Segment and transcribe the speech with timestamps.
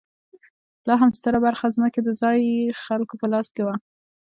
[0.87, 3.75] لا هم ستره برخه ځمکې د ځايي خلکو په لاس کې وه.